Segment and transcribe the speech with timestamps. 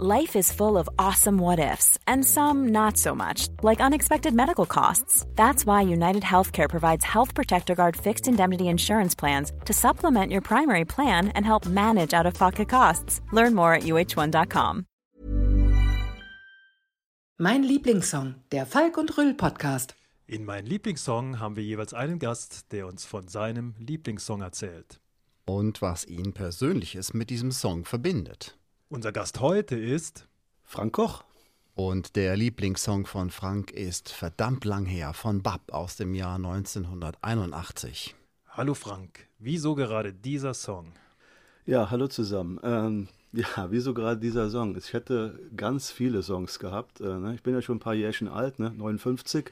[0.00, 4.66] Life is full of awesome what ifs and some not so much, like unexpected medical
[4.66, 5.24] costs.
[5.36, 10.40] That's why United Healthcare provides Health Protector Guard fixed indemnity insurance plans to supplement your
[10.40, 13.20] primary plan and help manage out of pocket costs.
[13.32, 14.86] Learn more at uh1.com.
[17.38, 19.94] Mein Lieblingssong, der Falk und Rüll Podcast.
[20.26, 25.00] In meinem Lieblingssong haben wir jeweils einen Gast, der uns von seinem Lieblingssong erzählt.
[25.44, 28.58] Und was ihn persönliches mit diesem Song verbindet.
[28.94, 30.28] Unser Gast heute ist
[30.62, 31.24] Frank Koch.
[31.74, 38.14] Und der Lieblingssong von Frank ist Verdammt lang her von Bab aus dem Jahr 1981.
[38.50, 40.92] Hallo Frank, wieso gerade dieser Song?
[41.66, 42.60] Ja, hallo zusammen.
[42.62, 44.76] Ähm, ja, wieso gerade dieser Song?
[44.76, 47.00] Ich hätte ganz viele Songs gehabt.
[47.00, 47.34] Äh, ne?
[47.34, 48.70] Ich bin ja schon ein paar Jährchen alt, ne?
[48.70, 49.50] 59.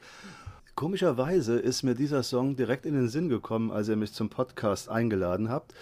[0.73, 4.87] Komischerweise ist mir dieser Song direkt in den Sinn gekommen, als ihr mich zum Podcast
[4.87, 5.73] eingeladen habt.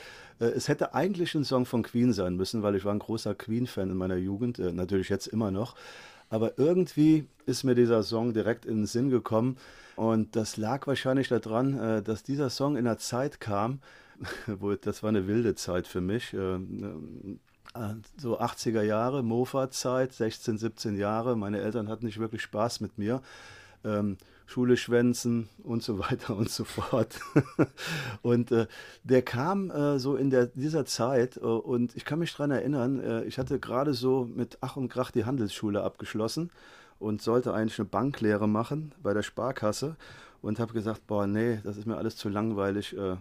[0.41, 3.35] Äh, es hätte eigentlich ein Song von Queen sein müssen, weil ich war ein großer
[3.35, 5.75] Queen-Fan in meiner Jugend, äh, natürlich jetzt immer noch.
[6.29, 9.57] Aber irgendwie ist mir dieser Song direkt in den Sinn gekommen.
[9.95, 13.79] Und das lag wahrscheinlich daran, äh, dass dieser Song in einer Zeit kam,
[14.47, 16.35] wo das war eine wilde Zeit für mich.
[18.17, 21.37] So 80er Jahre, Mofa-Zeit, 16, 17 Jahre.
[21.37, 23.21] Meine Eltern hatten nicht wirklich Spaß mit mir.
[24.51, 27.19] Schule schwänzen und so weiter und so fort.
[28.21, 28.67] und äh,
[29.03, 32.99] der kam äh, so in der, dieser Zeit äh, und ich kann mich daran erinnern,
[32.99, 36.51] äh, ich hatte gerade so mit Ach und Krach die Handelsschule abgeschlossen
[36.99, 39.95] und sollte eigentlich eine Banklehre machen bei der Sparkasse
[40.41, 43.15] und habe gesagt, boah, nee, das ist mir alles zu langweilig, äh,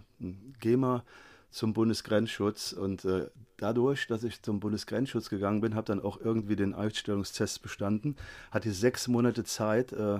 [0.59, 1.03] geh mal
[1.49, 3.27] zum Bundesgrenzschutz und äh,
[3.61, 8.15] dadurch, dass ich zum Bundesgrenzschutz gegangen bin, habe dann auch irgendwie den Einstellungstest bestanden,
[8.49, 10.19] hatte sechs Monate Zeit, äh,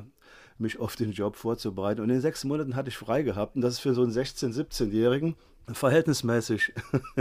[0.57, 2.01] mich auf den Job vorzubereiten.
[2.01, 3.55] Und in sechs Monaten hatte ich frei gehabt.
[3.55, 5.35] Und das ist für so einen 16-, 17-Jährigen
[5.71, 6.73] verhältnismäßig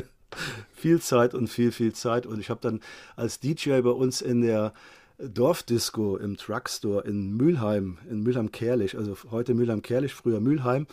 [0.74, 2.26] viel Zeit und viel, viel Zeit.
[2.26, 2.80] Und ich habe dann
[3.16, 4.74] als DJ bei uns in der
[5.18, 10.86] Dorfdisco im Truckstore in Mülheim, in Mülheim-Kerlich, also heute Mülheim-Kerlich, früher Mülheim,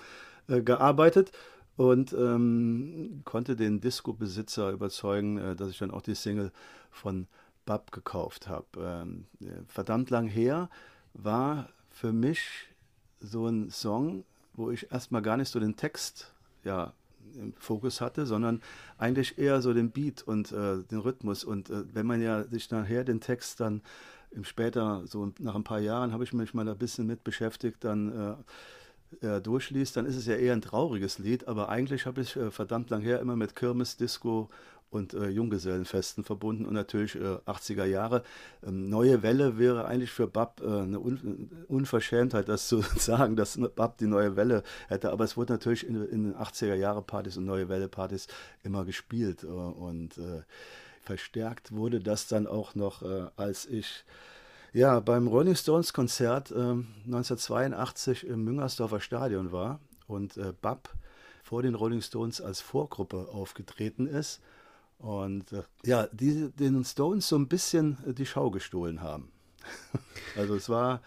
[0.47, 1.31] äh, gearbeitet
[1.77, 6.51] und ähm, konnte den Disco-Besitzer überzeugen, äh, dass ich dann auch die Single
[6.91, 7.27] von
[7.65, 8.65] Bab gekauft habe.
[8.77, 9.25] Ähm,
[9.67, 10.69] verdammt lang her
[11.13, 12.67] war für mich
[13.19, 16.33] so ein Song, wo ich erstmal gar nicht so den Text
[16.63, 16.93] ja,
[17.35, 18.61] im Fokus hatte, sondern
[18.97, 21.43] eigentlich eher so den Beat und äh, den Rhythmus.
[21.43, 23.81] Und äh, wenn man ja sich nachher den Text dann
[24.31, 27.83] im später, so nach ein paar Jahren, habe ich mich mal ein bisschen mit beschäftigt,
[27.83, 28.35] dann äh,
[29.41, 32.89] durchliest, dann ist es ja eher ein trauriges Lied, aber eigentlich habe ich äh, verdammt
[32.89, 34.49] lang her immer mit Kirmes, Disco
[34.89, 38.23] und äh, Junggesellenfesten verbunden und natürlich äh, 80er Jahre.
[38.65, 43.59] Ähm, Neue Welle wäre eigentlich für Bab äh, eine Un Unverschämtheit, das zu sagen, dass
[43.75, 45.11] Bab die Neue Welle hätte.
[45.11, 48.27] Aber es wurde natürlich in, in den 80er Jahre Partys und Neue Welle Partys
[48.63, 50.43] immer gespielt äh, und äh,
[51.01, 54.05] verstärkt wurde das dann auch noch, äh, als ich
[54.77, 60.89] ja beim Rolling Stones Konzert 1982 im Müngersdorfer Stadion war und Bab
[61.43, 64.41] vor den Rolling Stones als Vorgruppe aufgetreten ist
[64.99, 69.31] und äh, ja, die den Stones so ein bisschen äh, die Schau gestohlen haben.
[70.35, 71.01] also es war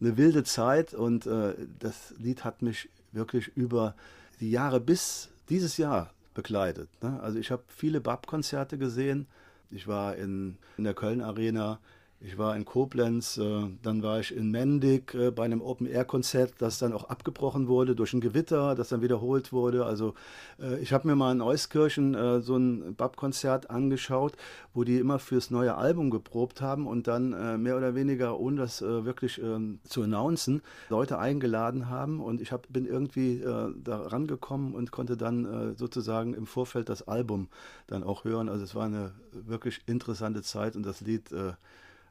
[0.00, 3.94] eine wilde Zeit und äh, das Lied hat mich wirklich über
[4.40, 6.88] die Jahre bis dieses Jahr begleitet.
[7.02, 7.20] Ne?
[7.22, 9.26] Also ich habe viele Bab-Konzerte gesehen.
[9.70, 11.80] Ich war in, in der Köln Arena,
[12.26, 16.78] ich war in Koblenz, äh, dann war ich in Mendig äh, bei einem Open-Air-Konzert, das
[16.78, 19.84] dann auch abgebrochen wurde durch ein Gewitter, das dann wiederholt wurde.
[19.84, 20.14] Also
[20.58, 24.36] äh, ich habe mir mal in Euskirchen so ein Bab-Konzert angeschaut,
[24.72, 28.80] wo die immer fürs neue Album geprobt haben und dann mehr oder weniger, ohne das
[28.80, 32.20] wirklich ähm, zu announcen, Leute eingeladen haben.
[32.20, 37.48] Und ich bin irgendwie da rangekommen und konnte dann sozusagen im Vorfeld das Album
[37.86, 38.48] dann auch hören.
[38.48, 41.30] Also es war eine wirklich interessante Zeit und das Lied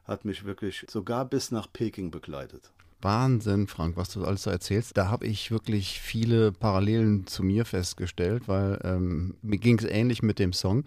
[0.04, 2.72] hat mich wirklich sogar bis nach Peking begleitet.
[3.04, 4.96] Wahnsinn, Frank, was du alles so erzählst.
[4.96, 10.22] Da habe ich wirklich viele Parallelen zu mir festgestellt, weil ähm, mir ging es ähnlich
[10.22, 10.84] mit dem Song.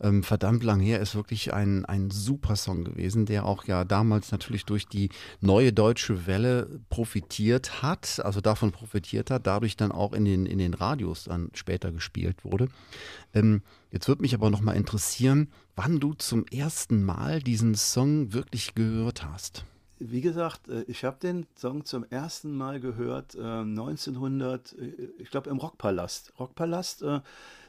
[0.00, 4.30] Ähm, verdammt lang her ist wirklich ein, ein super Song gewesen, der auch ja damals
[4.30, 5.10] natürlich durch die
[5.40, 10.58] neue deutsche Welle profitiert hat, also davon profitiert hat, dadurch dann auch in den, in
[10.58, 12.68] den Radios dann später gespielt wurde.
[13.34, 18.74] Ähm, jetzt würde mich aber nochmal interessieren, wann du zum ersten Mal diesen Song wirklich
[18.74, 19.64] gehört hast.
[19.98, 25.30] wie gesagt, äh, ich habe den Song zum ersten Mal gehört äh, 1900, äh, ich
[25.30, 26.32] glaube im Rockpalast.
[26.38, 27.20] Rockpalast, äh,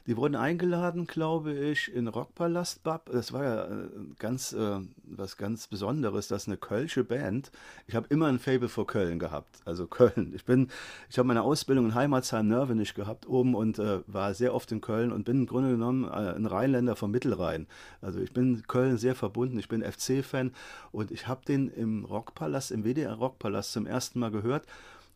[0.08, 3.10] die wurden eingeladen, glaube ich, in Rockpalast Bab.
[3.12, 3.88] Das war ja äh,
[4.18, 7.52] ganz äh, was ganz Besonderes, das ist eine kölsche Band.
[7.86, 10.32] Ich habe immer ein Fable vor Köln gehabt, also Köln.
[10.34, 10.68] Ich bin,
[11.10, 15.24] ich habe meine Ausbildung in Heimatsheim-Nörvenich gehabt oben und war sehr oft in Köln und
[15.24, 17.66] bin im Grunde genommen ein Rheinländer vom Mittelrhein.
[18.00, 19.58] Also ich bin Köln sehr verbunden.
[19.58, 20.52] Ich bin FC-Fan
[20.90, 24.66] und ich habe den im Rock Rockpalast, im WDR Rockpalast zum ersten Mal gehört.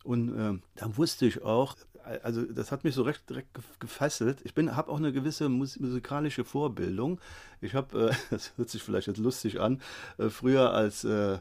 [0.03, 1.75] Und äh, dann wusste ich auch,
[2.23, 4.39] also das hat mich so recht direkt gefesselt.
[4.43, 7.19] Ich habe auch eine gewisse musikalische Vorbildung.
[7.61, 9.81] Ich habe, äh, das hört sich vielleicht jetzt lustig an,
[10.17, 11.39] äh, früher als äh,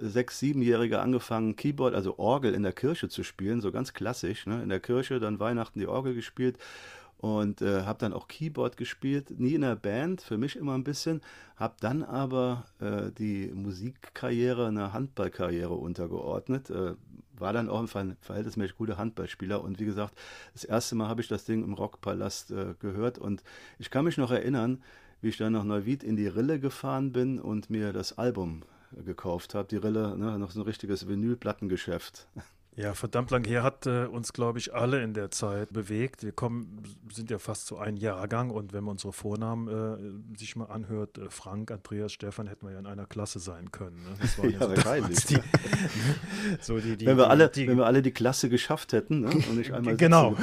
[0.00, 4.46] sechs, siebenjähriger angefangen, Keyboard, also Orgel in der Kirche zu spielen, so ganz klassisch.
[4.46, 4.62] Ne?
[4.62, 6.56] In der Kirche dann Weihnachten die Orgel gespielt
[7.22, 10.82] und äh, habe dann auch Keyboard gespielt, nie in der Band, für mich immer ein
[10.82, 11.20] bisschen,
[11.56, 16.94] habe dann aber äh, die Musikkarriere einer Handballkarriere untergeordnet, äh,
[17.42, 20.18] war dann auch ein verhältnismäßig guter Handballspieler und wie gesagt,
[20.54, 23.42] das erste Mal habe ich das Ding im Rockpalast äh, gehört und
[23.78, 24.82] ich kann mich noch erinnern,
[25.20, 28.62] wie ich dann nach Neuwied in die Rille gefahren bin und mir das Album
[29.04, 29.68] gekauft habe.
[29.68, 32.26] Die Rille, ne, noch so ein richtiges Vinylplattengeschäft.
[32.74, 36.22] Ja, verdammt lang her hat äh, uns, glaube ich, alle in der Zeit bewegt.
[36.22, 36.82] Wir kommen,
[37.12, 41.18] sind ja fast so ein Jahrgang und wenn man unsere Vornamen äh, sich mal anhört,
[41.18, 43.96] äh, Frank, Andreas, Stefan, hätten wir ja in einer Klasse sein können.
[43.96, 44.16] Ne?
[44.22, 45.26] Das war ja, ja so wahrscheinlich.
[45.26, 45.38] Die,
[46.62, 49.28] so die, die, wenn, wir alle, die, wenn wir alle die Klasse geschafft hätten ne?
[49.28, 50.34] und nicht einmal Genau.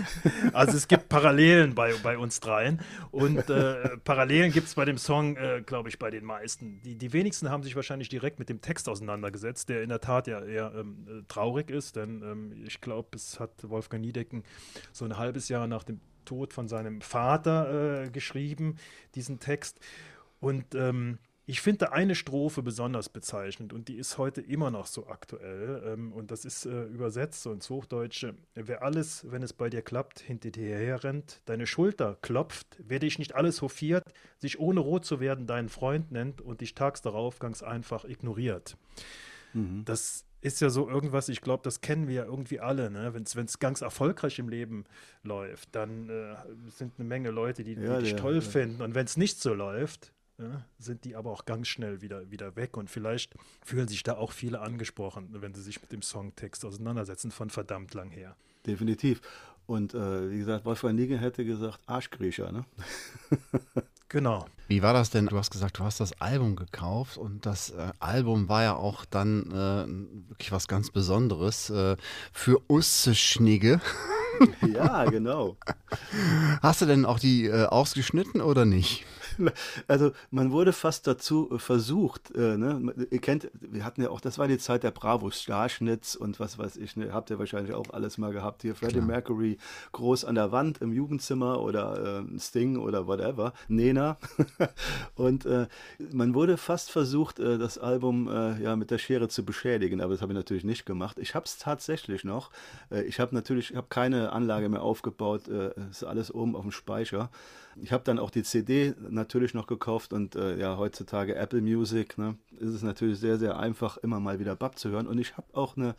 [0.52, 2.82] also es gibt Parallelen bei, bei uns dreien
[3.12, 6.82] und äh, Parallelen gibt es bei dem Song, äh, glaube ich, bei den meisten.
[6.84, 10.26] Die, die wenigsten haben sich wahrscheinlich direkt mit dem Text auseinandergesetzt, der in der Tat
[10.26, 14.44] ja eher ähm, äh, traurig ist ist, denn ähm, ich glaube, es hat Wolfgang Niedecken
[14.92, 18.76] so ein halbes Jahr nach dem Tod von seinem Vater äh, geschrieben,
[19.14, 19.80] diesen Text.
[20.40, 21.18] Und ähm,
[21.50, 25.82] ich finde eine Strophe besonders bezeichnend und die ist heute immer noch so aktuell.
[25.86, 28.34] Ähm, und das ist äh, übersetzt so ins Hochdeutsche.
[28.54, 32.98] Wer alles, wenn es bei dir klappt, hinter dir her rennt, deine Schulter klopft, wer
[32.98, 37.00] dich nicht alles hofiert, sich ohne rot zu werden deinen Freund nennt und dich tags
[37.00, 38.76] darauf ganz einfach ignoriert.
[39.54, 39.86] Mhm.
[39.86, 42.90] Das ist ja so irgendwas, ich glaube, das kennen wir ja irgendwie alle.
[42.90, 43.12] Ne?
[43.14, 44.84] Wenn es ganz erfolgreich im Leben
[45.22, 46.36] läuft, dann äh,
[46.68, 48.40] sind eine Menge Leute, die, ja, die dich ja, toll ja.
[48.40, 48.82] finden.
[48.82, 50.12] Und wenn es nicht so läuft,
[50.78, 52.76] sind die aber auch ganz schnell wieder, wieder weg.
[52.76, 57.30] Und vielleicht fühlen sich da auch viele angesprochen, wenn sie sich mit dem Songtext auseinandersetzen,
[57.30, 58.36] von verdammt lang her.
[58.66, 59.20] Definitiv.
[59.66, 62.64] Und äh, wie gesagt, Wolfgang Nigen hätte gesagt, Arschgriecher, ne?
[64.08, 64.46] Genau.
[64.68, 65.26] Wie war das denn?
[65.26, 69.04] Du hast gesagt, du hast das Album gekauft und das äh, Album war ja auch
[69.06, 71.96] dann äh, wirklich was ganz Besonderes äh,
[72.32, 73.80] für Usse Schnigge.
[74.74, 75.56] ja, genau.
[76.62, 79.06] Hast du denn auch die äh, ausgeschnitten oder nicht?
[79.88, 82.94] also man wurde fast dazu äh, versucht, äh, ne?
[83.10, 86.76] ihr kennt, wir hatten ja auch, das war die Zeit der Bravo-Starschnitz und was weiß
[86.76, 87.12] ich, ne?
[87.12, 89.06] habt ihr wahrscheinlich auch alles mal gehabt, hier Freddie Klar.
[89.06, 89.58] Mercury
[89.92, 94.18] groß an der Wand im Jugendzimmer oder äh, Sting oder whatever, Nena
[95.14, 95.66] und äh,
[96.12, 100.12] man wurde fast versucht, äh, das Album äh, ja mit der Schere zu beschädigen, aber
[100.12, 101.18] das habe ich natürlich nicht gemacht.
[101.18, 102.50] Ich habe es tatsächlich noch,
[103.06, 107.30] ich habe natürlich, ich habe keine Anlage mehr aufgebaut, ist alles oben auf dem Speicher.
[107.82, 112.18] Ich habe dann auch die CD natürlich noch gekauft und äh, ja, heutzutage Apple Music,
[112.18, 115.06] ne, ist es natürlich sehr, sehr einfach, immer mal wieder Bab zu hören.
[115.06, 115.94] Und ich habe auch eine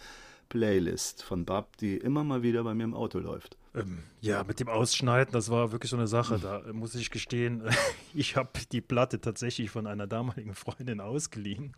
[0.50, 3.56] Playlist von Bab, die immer mal wieder bei mir im Auto läuft.
[3.76, 6.40] Ähm, ja, mit dem Ausschneiden, das war wirklich so eine Sache.
[6.40, 7.64] Da muss ich gestehen,
[8.14, 11.76] ich habe die Platte tatsächlich von einer damaligen Freundin ausgeliehen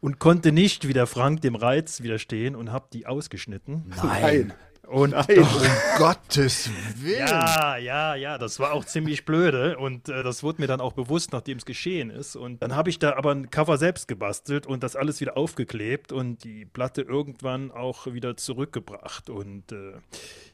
[0.00, 3.92] und konnte nicht wie der Frank dem Reiz widerstehen und habe die ausgeschnitten.
[4.02, 4.52] Nein.
[4.90, 5.46] Und Nein, um
[5.98, 7.20] Gottes Willen.
[7.20, 10.94] Ja, ja, ja, das war auch ziemlich blöde und äh, das wurde mir dann auch
[10.94, 12.34] bewusst, nachdem es geschehen ist.
[12.34, 16.10] Und dann habe ich da aber ein Cover selbst gebastelt und das alles wieder aufgeklebt
[16.10, 19.30] und die Platte irgendwann auch wieder zurückgebracht.
[19.30, 19.92] Und äh,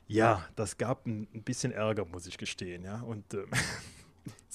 [0.07, 3.01] ja, das gab ein, ein, bisschen Ärger, muss ich gestehen, ja.
[3.01, 3.45] Und äh,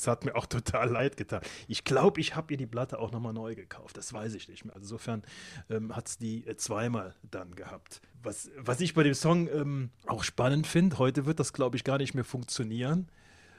[0.01, 1.41] Es hat mir auch total leid getan.
[1.67, 3.97] Ich glaube, ich habe ihr die Platte auch nochmal neu gekauft.
[3.97, 4.73] Das weiß ich nicht mehr.
[4.73, 5.21] Also insofern
[5.69, 8.01] ähm, hat es die äh, zweimal dann gehabt.
[8.23, 11.83] Was, was ich bei dem Song ähm, auch spannend finde, heute wird das, glaube ich,
[11.83, 13.09] gar nicht mehr funktionieren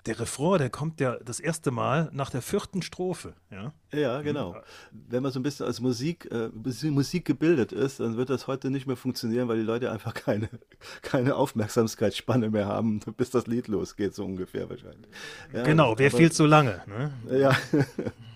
[0.07, 3.35] der Refrain, der kommt ja das erste Mal nach der vierten Strophe.
[3.51, 4.57] Ja, ja genau.
[4.91, 6.51] Wenn man so ein bisschen als Musik, äh,
[6.91, 10.49] Musik gebildet ist, dann wird das heute nicht mehr funktionieren, weil die Leute einfach keine,
[11.03, 15.11] keine Aufmerksamkeitsspanne mehr haben, bis das Lied losgeht, so ungefähr wahrscheinlich.
[15.53, 16.83] Ja, genau, wer viel zu lange.
[16.87, 17.39] Ne?
[17.39, 17.57] Ja.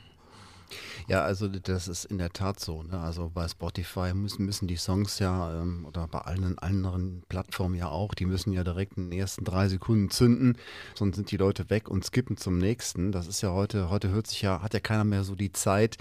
[1.08, 2.82] Ja, also das ist in der Tat so.
[2.82, 2.98] Ne?
[2.98, 7.88] Also bei Spotify müssen, müssen die Songs ja, ähm, oder bei allen anderen Plattformen ja
[7.88, 10.58] auch, die müssen ja direkt in den ersten drei Sekunden zünden,
[10.96, 13.12] sonst sind die Leute weg und skippen zum nächsten.
[13.12, 15.96] Das ist ja heute, heute hört sich ja, hat ja keiner mehr so die Zeit,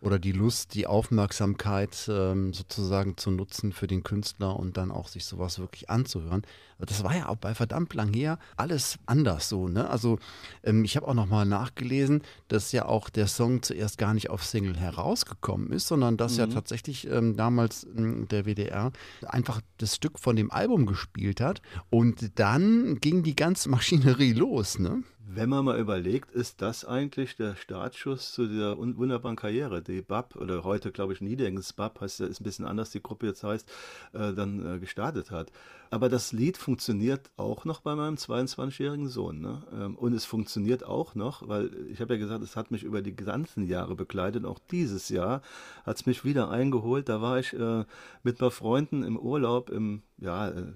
[0.00, 5.08] oder die Lust, die Aufmerksamkeit ähm, sozusagen zu nutzen für den Künstler und dann auch
[5.08, 6.42] sich sowas wirklich anzuhören.
[6.78, 9.68] Das war ja auch bei verdammt lang her alles anders so.
[9.68, 9.90] Ne?
[9.90, 10.18] Also
[10.64, 14.44] ähm, ich habe auch nochmal nachgelesen, dass ja auch der Song zuerst gar nicht auf
[14.44, 16.38] Single herausgekommen ist, sondern dass mhm.
[16.38, 18.92] ja tatsächlich ähm, damals äh, der WDR
[19.26, 24.78] einfach das Stück von dem Album gespielt hat und dann ging die ganze Maschinerie los.
[24.78, 25.02] Ne?
[25.32, 30.34] Wenn man mal überlegt, ist das eigentlich der Startschuss zu dieser wunderbaren Karriere, die BAP
[30.34, 33.70] oder heute glaube ich Niedenkens BAP, heißt, ist ein bisschen anders, die Gruppe jetzt heißt,
[34.12, 35.52] äh, dann äh, gestartet hat.
[35.92, 39.40] Aber das Lied funktioniert auch noch bei meinem 22-jährigen Sohn.
[39.40, 39.62] Ne?
[39.72, 43.02] Ähm, und es funktioniert auch noch, weil ich habe ja gesagt, es hat mich über
[43.02, 44.44] die ganzen Jahre begleitet.
[44.44, 45.42] Auch dieses Jahr
[45.84, 47.08] hat es mich wieder eingeholt.
[47.08, 47.84] Da war ich äh,
[48.22, 50.72] mit ein paar Freunden im Urlaub, im ja, äh,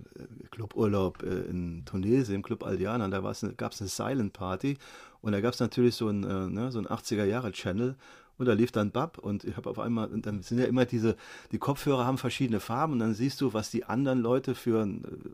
[0.51, 3.07] Cluburlaub äh, in Tunesien, im Club Aldiana.
[3.09, 3.21] Da
[3.57, 4.79] gab es eine Silent Party.
[5.21, 7.97] Und da gab es natürlich so ein, äh, ne, so ein 80er-Jahre-Channel.
[8.37, 10.85] Und da lief dann Bab und ich habe auf einmal, und dann sind ja immer
[10.85, 11.17] diese,
[11.53, 14.89] die Kopfhörer haben verschiedene Farben und dann siehst du, was die anderen Leute für,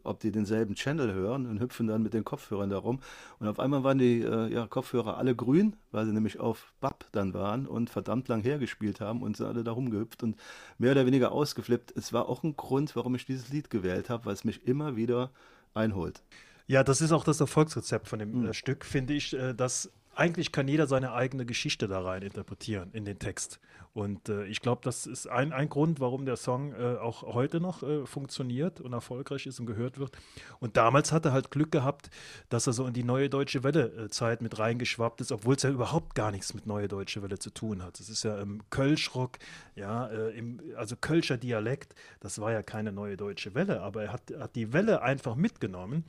[0.05, 3.01] ob die denselben Channel hören und hüpfen dann mit den Kopfhörern darum.
[3.39, 7.07] Und auf einmal waren die äh, ja, Kopfhörer alle grün, weil sie nämlich auf Bab
[7.13, 10.37] dann waren und verdammt lang hergespielt haben und sind alle da rumgehüpft und
[10.79, 11.97] mehr oder weniger ausgeflippt.
[11.97, 14.97] Es war auch ein Grund, warum ich dieses Lied gewählt habe, weil es mich immer
[14.97, 15.31] wieder
[15.73, 16.23] einholt.
[16.67, 18.53] Ja, das ist auch das Erfolgsrezept von dem mhm.
[18.53, 23.05] Stück, finde ich, äh, dass eigentlich kann jeder seine eigene Geschichte da rein interpretieren in
[23.05, 23.61] den Text.
[23.93, 27.61] Und äh, ich glaube, das ist ein, ein Grund, warum der Song äh, auch heute
[27.61, 30.17] noch äh, funktioniert und erfolgreich ist und gehört wird.
[30.61, 32.09] Und damals hat er halt Glück gehabt,
[32.51, 36.15] dass er so in die neue deutsche Welle-Zeit mit reingeschwappt ist, obwohl es ja überhaupt
[36.15, 37.99] gar nichts mit neue deutsche Welle zu tun hat.
[37.99, 39.39] Es ist ja im Kölschrock,
[39.75, 44.13] ja, äh, im, also Kölscher Dialekt, das war ja keine neue deutsche Welle, aber er
[44.13, 46.05] hat, hat die Welle einfach mitgenommen.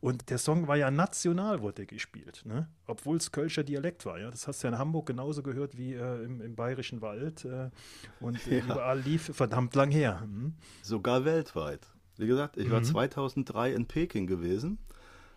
[0.00, 2.68] Und der Song war ja national, wurde gespielt, ne?
[2.86, 4.18] obwohl es Kölscher Dialekt war.
[4.18, 4.28] Ja?
[4.28, 7.70] Das hast du ja in Hamburg genauso gehört wie äh, im, im Bayerischen Wald äh,
[8.18, 8.58] und ja.
[8.58, 10.20] überall lief verdammt lang her.
[10.20, 10.54] Hm?
[10.82, 11.86] Sogar weltweit.
[12.16, 12.72] Wie gesagt, ich mhm.
[12.72, 14.78] war 2003 in Peking gewesen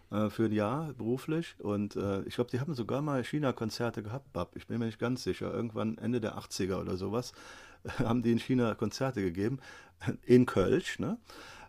[0.09, 4.33] äh, für ein Jahr beruflich und äh, ich glaube, die haben sogar mal China-Konzerte gehabt,
[4.33, 4.55] Bab.
[4.55, 5.53] Ich bin mir nicht ganz sicher.
[5.53, 7.33] Irgendwann Ende der 80er oder sowas
[7.99, 9.59] haben die in China Konzerte gegeben,
[10.25, 11.19] in Kölsch, ne?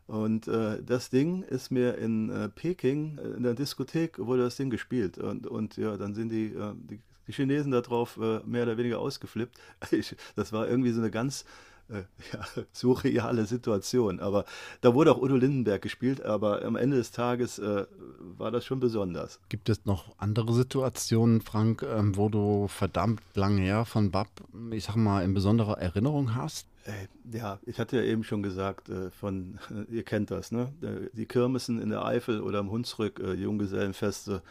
[0.07, 4.57] Und äh, das Ding ist mir in äh, Peking, äh, in der Diskothek, wurde das
[4.57, 5.19] Ding gespielt.
[5.19, 8.99] Und, und ja, dann sind die, äh, die die Chinesen darauf äh, mehr oder weniger
[8.99, 9.57] ausgeflippt.
[9.92, 11.45] Ich, das war irgendwie so eine ganz
[11.88, 12.02] äh,
[12.33, 14.19] ja, surreale Situation.
[14.19, 14.45] Aber
[14.80, 19.38] da wurde auch Udo Lindenberg gespielt, aber am Ende des Tages war das schon besonders.
[19.49, 24.28] Gibt es noch andere Situationen, Frank, ähm, wo du verdammt lang her von Bab,
[24.73, 26.66] ich sag mal, in besonderer Erinnerung hast?
[26.84, 29.58] Äh, ja, ich hatte ja eben schon gesagt, äh, von,
[29.90, 30.72] ihr kennt das, ne?
[31.12, 34.42] Die Kirmessen in der Eifel oder im Hunsrück, Junggesellenfeste,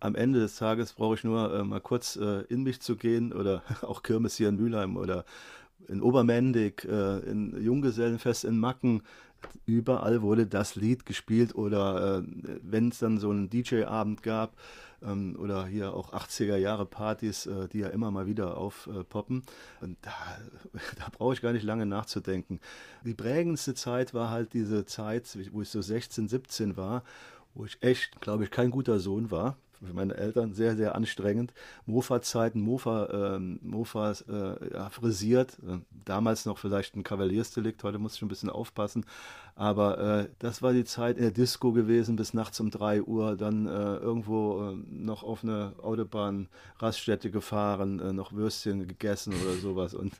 [0.00, 3.32] am Ende des Tages brauche ich nur äh, mal kurz äh, in mich zu gehen
[3.32, 5.24] oder auch Kirmes hier in Mülheim oder
[5.88, 9.02] in Obermendig, äh, in Junggesellenfest in Macken.
[9.66, 12.22] Überall wurde das Lied gespielt oder äh,
[12.62, 14.56] wenn es dann so einen DJ-Abend gab
[15.04, 19.42] ähm, oder hier auch 80er Jahre Partys, äh, die ja immer mal wieder aufpoppen.
[19.80, 20.12] Und da,
[20.98, 22.60] da brauche ich gar nicht lange nachzudenken.
[23.04, 27.02] Die prägendste Zeit war halt diese Zeit, wo ich so 16, 17 war
[27.56, 31.52] wo ich echt, glaube ich, kein guter Sohn war für meine Eltern sehr, sehr anstrengend.
[31.86, 35.58] Mofa-Zeiten, Mofa, ähm, Mofas äh, ja, frisiert.
[36.04, 39.04] Damals noch vielleicht ein Kavaliersdelikt, heute muss ich schon ein bisschen aufpassen.
[39.56, 43.36] Aber äh, das war die Zeit in der Disco gewesen bis nachts um 3 Uhr,
[43.36, 49.94] dann äh, irgendwo äh, noch auf eine Autobahn-Raststätte gefahren, äh, noch Würstchen gegessen oder sowas
[49.94, 50.12] und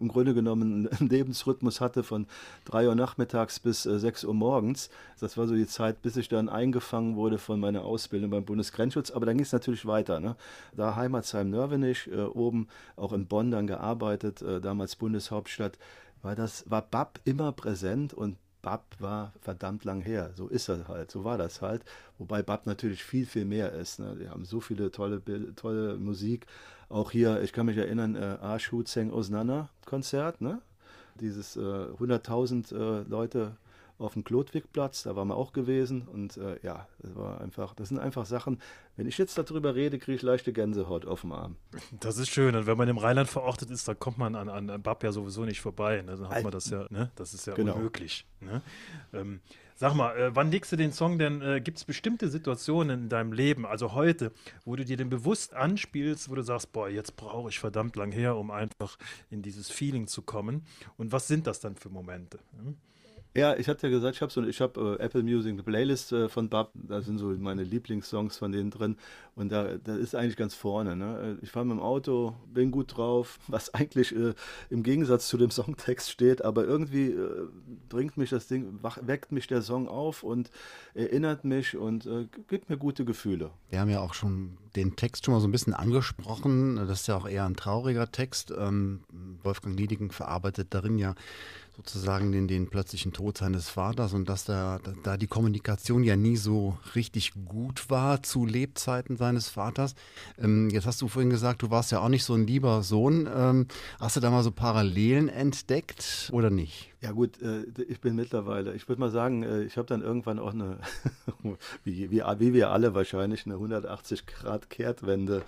[0.00, 2.26] im Grunde genommen einen Lebensrhythmus hatte von
[2.66, 4.90] 3 Uhr nachmittags bis äh, 6 Uhr morgens.
[5.18, 9.10] Das war so die Zeit, bis ich dann eingefangen wurde von meiner Ausbildung beim Bundesgrenzschutz.
[9.10, 10.20] Aber dann ging es natürlich weiter.
[10.20, 10.36] Ne?
[10.76, 15.78] Da Heimatsheim-Nörvenich, äh, oben auch in Bonn dann gearbeitet, äh, damals Bundeshauptstadt
[16.20, 20.30] war das war BAP immer präsent und Bab war verdammt lang her.
[20.34, 21.84] So ist das halt, so war das halt.
[22.18, 24.00] Wobei Bab natürlich viel, viel mehr ist.
[24.00, 24.16] Ne?
[24.18, 25.20] Die haben so viele tolle,
[25.54, 26.46] tolle Musik.
[26.88, 30.62] Auch hier, ich kann mich erinnern, äh, Arshu Zeng Osnana Konzert, ne?
[31.20, 33.56] Dieses äh, 100.000 äh, Leute
[33.98, 37.88] auf dem Klotwigplatz, da waren wir auch gewesen und äh, ja, das war einfach, das
[37.88, 38.60] sind einfach Sachen,
[38.96, 41.56] wenn ich jetzt darüber rede, kriege ich leichte Gänsehaut auf dem Arm.
[42.00, 44.82] Das ist schön und wenn man im Rheinland verortet ist, dann kommt man an, an
[44.82, 46.16] Bab ja sowieso nicht vorbei, ne?
[46.16, 47.10] dann hat man das ja, ne?
[47.14, 47.74] das ist ja genau.
[47.74, 48.26] unmöglich.
[48.40, 48.62] Ne?
[49.12, 49.40] Ähm,
[49.76, 51.42] Sag mal, äh, wann legst du den Song denn?
[51.42, 54.30] Äh, Gibt es bestimmte Situationen in deinem Leben, also heute,
[54.64, 58.12] wo du dir den bewusst anspielst, wo du sagst, boah, jetzt brauche ich verdammt lang
[58.12, 58.96] her, um einfach
[59.30, 60.64] in dieses Feeling zu kommen?
[60.96, 62.38] Und was sind das dann für Momente?
[62.56, 62.76] Hm?
[63.36, 66.12] Ja, ich hatte ja gesagt, ich habe so, ich hab, äh, Apple Music, eine Playlist
[66.12, 68.96] äh, von Bab, da sind so meine Lieblingssongs von denen drin
[69.34, 70.94] und da, da ist eigentlich ganz vorne.
[70.94, 71.38] Ne?
[71.42, 74.34] Ich fahre mit dem Auto, bin gut drauf, was eigentlich äh,
[74.70, 77.48] im Gegensatz zu dem Songtext steht, aber irgendwie äh,
[77.88, 80.52] bringt mich das Ding, weckt mich der Song auf und
[80.94, 83.50] erinnert mich und äh, gibt mir gute Gefühle.
[83.68, 86.76] Wir haben ja auch schon den Text schon mal so ein bisschen angesprochen.
[86.76, 88.52] Das ist ja auch eher ein trauriger Text.
[88.56, 89.00] Ähm,
[89.42, 91.14] Wolfgang Liedigen verarbeitet darin ja
[91.76, 96.36] sozusagen den, den plötzlichen Tod seines Vaters und dass da, da die Kommunikation ja nie
[96.36, 99.94] so richtig gut war zu Lebzeiten seines Vaters.
[100.38, 103.28] Ähm, jetzt hast du vorhin gesagt, du warst ja auch nicht so ein lieber Sohn.
[103.34, 103.66] Ähm,
[103.98, 106.94] hast du da mal so Parallelen entdeckt oder nicht?
[107.04, 110.38] Ja gut, äh, ich bin mittlerweile, ich würde mal sagen, äh, ich habe dann irgendwann
[110.38, 110.78] auch eine,
[111.84, 115.42] wie, wie, wie, wir alle wahrscheinlich, eine 180 Grad Kehrtwende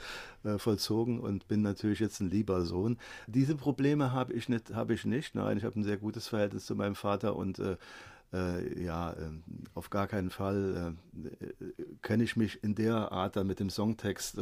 [0.47, 2.99] äh, vollzogen und bin natürlich jetzt ein lieber Sohn.
[3.27, 5.35] Diese Probleme habe ich nicht, habe ich nicht.
[5.35, 7.77] Nein, ich habe ein sehr gutes Verhältnis zu meinem Vater und äh,
[8.33, 9.31] äh, ja, äh,
[9.75, 10.95] auf gar keinen Fall
[12.03, 14.39] kenne ich mich in der Art dann mit dem Songtext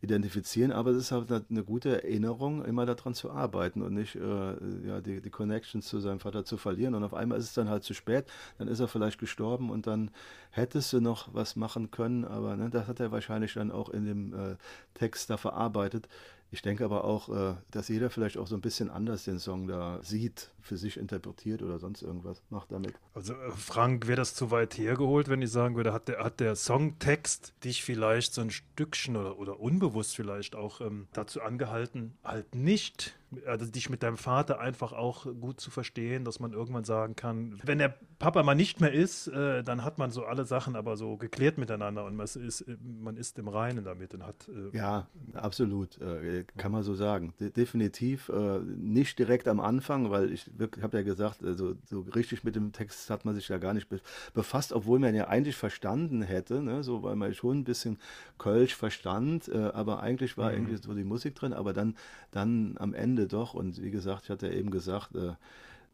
[0.00, 4.86] identifizieren, aber es ist halt eine gute Erinnerung, immer daran zu arbeiten und nicht äh,
[4.86, 6.94] ja, die, die Connections zu seinem Vater zu verlieren.
[6.94, 8.26] Und auf einmal ist es dann halt zu spät,
[8.58, 10.10] dann ist er vielleicht gestorben und dann
[10.50, 14.04] hättest du noch was machen können, aber ne, das hat er wahrscheinlich dann auch in
[14.04, 14.56] dem äh,
[14.94, 16.08] Text da verarbeitet.
[16.50, 19.66] Ich denke aber auch, äh, dass jeder vielleicht auch so ein bisschen anders den Song
[19.66, 22.94] da sieht, für sich interpretiert oder sonst irgendwas macht damit.
[23.12, 26.40] Also äh, Frank, wäre das zu weit hergeholt, wenn ich sagen würde, hat der, hat
[26.40, 32.16] der Songtext dich vielleicht so ein Stückchen oder, oder unbewusst vielleicht auch ähm, dazu angehalten,
[32.24, 33.14] halt nicht
[33.46, 37.58] also dich mit deinem Vater einfach auch gut zu verstehen, dass man irgendwann sagen kann,
[37.64, 40.96] wenn der Papa mal nicht mehr ist, äh, dann hat man so alle Sachen aber
[40.96, 44.48] so geklärt miteinander und man ist, man ist im Reinen damit und hat.
[44.48, 47.34] Äh ja, absolut, äh, kann man so sagen.
[47.40, 50.50] De definitiv äh, nicht direkt am Anfang, weil ich
[50.82, 53.88] habe ja gesagt, also, so richtig mit dem Text hat man sich ja gar nicht
[54.34, 56.82] befasst, obwohl man ja eigentlich verstanden hätte, ne?
[56.82, 57.98] so weil man schon ein bisschen
[58.38, 60.56] Kölsch verstand, äh, aber eigentlich war mhm.
[60.56, 61.96] irgendwie so die Musik drin, aber dann,
[62.30, 63.54] dann am Ende Ende doch.
[63.54, 65.32] Und wie gesagt, ich hatte ja eben gesagt, äh,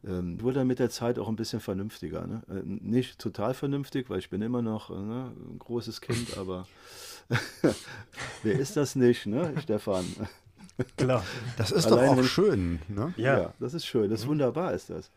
[0.07, 2.27] ähm, wurde dann mit der Zeit auch ein bisschen vernünftiger.
[2.27, 2.43] Ne?
[2.49, 6.67] Äh, nicht total vernünftig, weil ich bin immer noch äh, ne, ein großes Kind, aber
[8.43, 10.05] wer ist das nicht, ne, Stefan?
[10.97, 11.23] Klar.
[11.57, 12.79] Das ist Allein doch auch schön.
[12.87, 13.13] Ne?
[13.17, 13.37] Ja.
[13.37, 13.53] ja.
[13.59, 14.09] das ist schön.
[14.09, 14.31] Das ist mhm.
[14.31, 15.09] wunderbar, ist das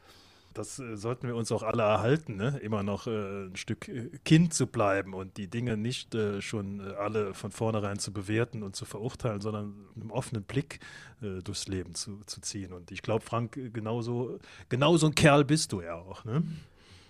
[0.58, 2.58] das äh, sollten wir uns auch alle erhalten, ne?
[2.62, 6.80] immer noch äh, ein Stück äh, Kind zu bleiben und die Dinge nicht äh, schon
[6.80, 10.80] alle von vornherein zu bewerten und zu verurteilen, sondern mit einem offenen Blick
[11.20, 12.72] durchs Leben zu, zu ziehen.
[12.72, 16.24] Und ich glaube, Frank, genauso, genauso ein Kerl bist du ja auch.
[16.24, 16.44] Ne?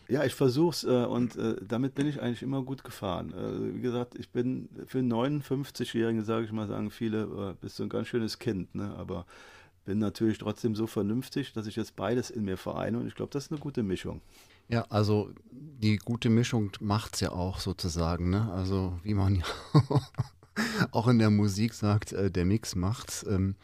[0.09, 3.35] Ja, ich versuch's äh, und äh, damit bin ich eigentlich immer gut gefahren.
[3.35, 7.83] Äh, wie gesagt, ich bin für einen 59-Jährigen, sage ich mal, sagen viele, bist du
[7.83, 8.95] ein ganz schönes Kind, ne?
[8.97, 9.27] aber
[9.88, 13.31] bin natürlich trotzdem so vernünftig, dass ich jetzt beides in mir vereine und ich glaube,
[13.33, 14.20] das ist eine gute Mischung.
[14.68, 18.53] Ja, also die gute Mischung macht es ja auch sozusagen, ne?
[18.53, 19.44] Also wie man ja
[20.90, 23.24] auch in der Musik sagt, äh, der Mix macht's.
[23.27, 23.55] Ähm,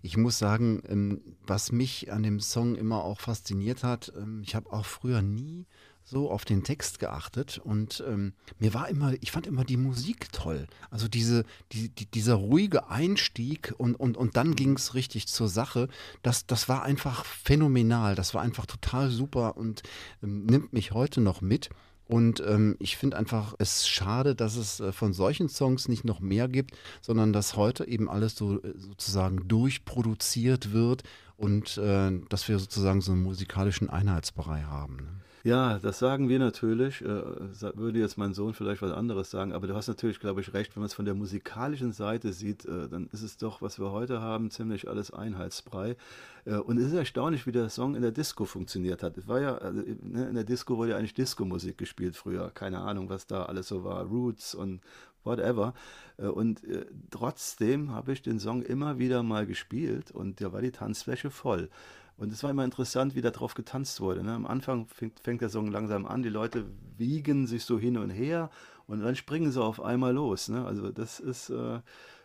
[0.00, 4.54] ich muss sagen, ähm, was mich an dem Song immer auch fasziniert hat, ähm, ich
[4.54, 5.66] habe auch früher nie
[6.08, 10.32] so auf den Text geachtet und ähm, mir war immer, ich fand immer die Musik
[10.32, 10.66] toll.
[10.90, 15.48] Also diese, die, die, dieser ruhige Einstieg und, und, und dann ging es richtig zur
[15.48, 15.88] Sache.
[16.22, 18.14] Das, das war einfach phänomenal.
[18.14, 19.82] Das war einfach total super und
[20.22, 21.70] ähm, nimmt mich heute noch mit.
[22.06, 26.20] Und ähm, ich finde einfach es schade, dass es äh, von solchen Songs nicht noch
[26.20, 31.02] mehr gibt, sondern dass heute eben alles so äh, sozusagen durchproduziert wird
[31.36, 34.96] und äh, dass wir sozusagen so einen musikalischen Einheitsbrei haben.
[34.96, 35.08] Ne?
[35.48, 37.00] Ja, das sagen wir natürlich.
[37.00, 40.52] Äh, würde jetzt mein Sohn vielleicht was anderes sagen, aber du hast natürlich, glaube ich,
[40.52, 43.78] recht, wenn man es von der musikalischen Seite sieht, äh, dann ist es doch, was
[43.78, 45.96] wir heute haben, ziemlich alles Einheitsbrei.
[46.44, 49.16] Äh, und es ist erstaunlich, wie der Song in der Disco funktioniert hat.
[49.16, 52.50] Es war ja, also, ne, in der Disco wurde ja eigentlich Disco-Musik gespielt früher.
[52.50, 54.04] Keine Ahnung, was da alles so war.
[54.04, 54.82] Roots und
[55.24, 55.72] whatever.
[56.16, 56.62] Und
[57.10, 61.68] trotzdem habe ich den Song immer wieder mal gespielt und da war die Tanzfläche voll.
[62.18, 64.24] Und es war immer interessant, wie darauf getanzt wurde.
[64.24, 64.32] Ne?
[64.32, 68.10] Am Anfang fängt, fängt, der Song langsam an, die Leute wiegen sich so hin und
[68.10, 68.50] her
[68.88, 70.48] und dann springen sie auf einmal los.
[70.48, 70.64] Ne?
[70.64, 71.78] Also das ist äh,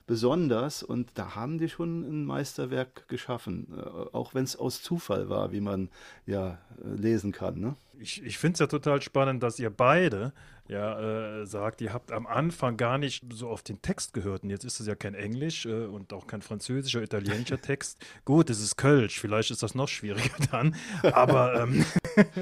[0.05, 5.29] besonders und da haben die schon ein Meisterwerk geschaffen, äh, auch wenn es aus Zufall
[5.29, 5.89] war, wie man
[6.25, 7.59] ja äh, lesen kann.
[7.59, 7.75] Ne?
[7.99, 10.33] Ich, ich finde es ja total spannend, dass ihr beide
[10.67, 14.43] ja, äh, sagt, ihr habt am Anfang gar nicht so auf den Text gehört.
[14.43, 18.03] Und jetzt ist es ja kein Englisch äh, und auch kein französischer, italienischer Text.
[18.23, 20.75] Gut, es ist Kölsch, vielleicht ist das noch schwieriger dann.
[21.01, 21.85] Aber ähm,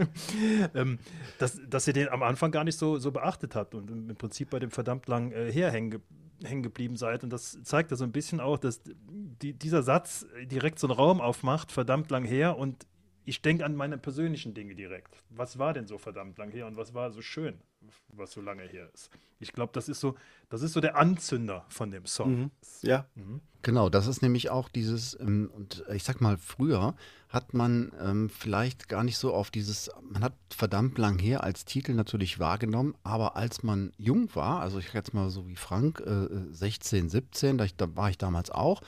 [0.75, 0.99] ähm,
[1.39, 4.51] dass, dass ihr den am Anfang gar nicht so, so beachtet habt und im Prinzip
[4.51, 6.01] bei dem verdammt lang äh, herhängen
[6.43, 7.23] hängen geblieben seid.
[7.23, 10.95] Und das zeigt ja so ein bisschen auch, dass die, dieser Satz direkt so einen
[10.95, 12.85] Raum aufmacht, verdammt lang her und
[13.23, 15.23] ich denke an meine persönlichen Dinge direkt.
[15.29, 17.61] Was war denn so verdammt lang her und was war so schön,
[18.09, 19.09] was so lange her ist?
[19.39, 20.15] Ich glaube, das ist so,
[20.49, 22.39] das ist so der Anzünder von dem Song.
[22.39, 22.51] Mhm.
[22.81, 23.05] Ja.
[23.15, 23.41] Mhm.
[23.63, 26.95] Genau, das ist nämlich auch dieses, ähm, und ich sag mal, früher
[27.31, 31.63] hat man ähm, vielleicht gar nicht so auf dieses, man hat verdammt lang her als
[31.63, 36.01] Titel natürlich wahrgenommen, aber als man jung war, also ich jetzt mal so wie Frank,
[36.01, 38.81] äh, 16, 17, da, ich, da, war ich damals auch,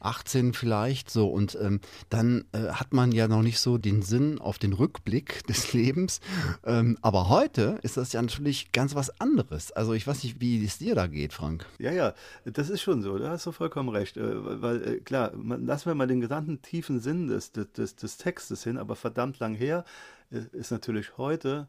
[0.00, 4.38] 18 vielleicht so, und ähm, dann äh, hat man ja noch nicht so den Sinn
[4.38, 6.20] auf den Rückblick des Lebens,
[6.64, 9.70] ähm, aber heute ist das ja natürlich ganz was anderes.
[9.72, 11.66] Also ich weiß nicht, wie es dir da geht, Frank.
[11.78, 14.16] Ja, ja, das ist schon so, da hast du vollkommen recht.
[14.16, 18.64] Äh, weil äh, klar, lassen wir mal den gesamten tiefen Sinn des, des, des Textes
[18.64, 19.84] hin, aber verdammt lang her
[20.30, 21.68] äh, ist natürlich heute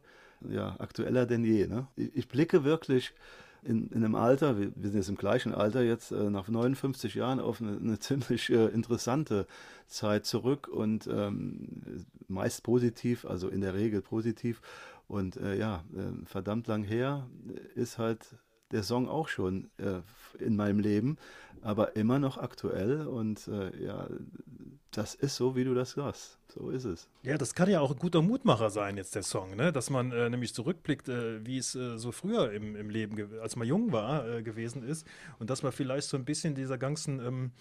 [0.50, 1.68] ja, aktueller denn je.
[1.68, 1.88] Ne?
[1.96, 3.14] Ich blicke wirklich
[3.64, 7.62] in, in einem Alter, wir, sind jetzt im gleichen Alter, jetzt nach 59 Jahren auf
[7.62, 9.46] eine, eine ziemlich interessante
[9.86, 14.62] Zeit zurück und ähm, meist positiv, also in der Regel positiv.
[15.12, 15.84] Und äh, ja,
[16.24, 17.28] verdammt lang her
[17.76, 18.38] ist halt
[18.72, 20.00] der Song auch schon äh,
[20.42, 21.18] in meinem Leben,
[21.62, 24.08] aber immer noch aktuell und äh, ja,
[24.92, 26.40] das ist so, wie du das sagst.
[26.54, 27.08] So ist es.
[27.24, 29.72] Ja, das kann ja auch ein guter Mutmacher sein, jetzt der Song, ne?
[29.72, 33.56] dass man äh, nämlich zurückblickt, äh, wie es äh, so früher im, im Leben, als
[33.56, 35.08] man jung war, äh, gewesen ist
[35.40, 37.52] und dass man vielleicht so ein bisschen dieser ganzen ähm,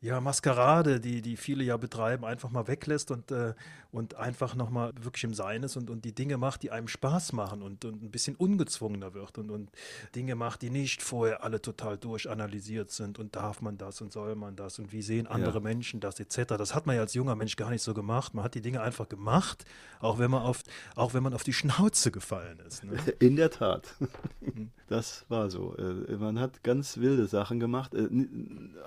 [0.00, 3.54] ja, Maskerade, die, die viele ja betreiben, einfach mal weglässt und, äh,
[3.90, 7.32] und einfach nochmal wirklich im Sein ist und, und die Dinge macht, die einem Spaß
[7.32, 9.70] machen und, und ein bisschen ungezwungener wird und, und
[10.14, 14.36] Dinge macht, die nicht vorher alle total durchanalysiert sind und darf man das und soll
[14.36, 15.60] man das und wie sehen andere ja.
[15.60, 16.56] Menschen das etc.
[16.58, 18.34] Das hat man ja als junger Mensch gar nicht so gemacht.
[18.36, 19.64] Man hat die Dinge einfach gemacht,
[20.00, 20.62] auch wenn man auf,
[20.94, 22.84] auch wenn man auf die Schnauze gefallen ist.
[22.84, 22.96] Ne?
[23.18, 23.94] In der Tat.
[24.40, 24.70] Mhm.
[24.88, 25.74] Das war so.
[25.76, 27.94] Äh, man hat ganz wilde Sachen gemacht.
[27.94, 28.08] Äh,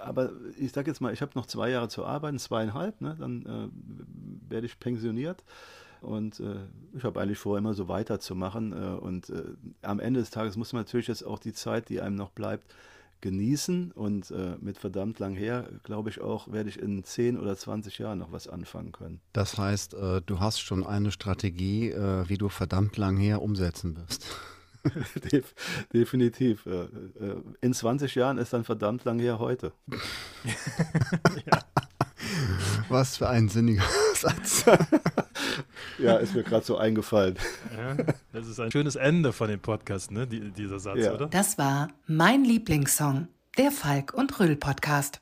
[0.03, 3.15] aber ich sage jetzt mal, ich habe noch zwei Jahre zu arbeiten, zweieinhalb, ne?
[3.19, 5.43] dann äh, werde ich pensioniert.
[6.01, 6.55] Und äh,
[6.93, 8.71] ich habe eigentlich vor, immer so weiterzumachen.
[8.71, 9.43] Äh, und äh,
[9.81, 12.73] am Ende des Tages muss man natürlich jetzt auch die Zeit, die einem noch bleibt,
[13.21, 13.91] genießen.
[13.91, 17.97] Und äh, mit verdammt lang her, glaube ich auch, werde ich in 10 oder 20
[17.99, 19.21] Jahren noch was anfangen können.
[19.33, 23.97] Das heißt, äh, du hast schon eine Strategie, äh, wie du verdammt lang her umsetzen
[23.97, 24.25] wirst.
[25.93, 26.65] definitiv.
[26.65, 26.87] Äh,
[27.61, 29.73] in 20 Jahren ist dann verdammt lang her heute.
[31.45, 31.59] ja.
[32.87, 33.83] Was für ein sinniger
[34.15, 34.65] Satz.
[35.97, 37.35] ja, ist mir gerade so eingefallen.
[37.77, 40.27] Ja, das ist ein schönes Ende von dem Podcast, ne?
[40.27, 41.13] Die, dieser Satz, ja.
[41.13, 41.27] oder?
[41.27, 45.21] Das war mein Lieblingssong, der Falk und Röll Podcast.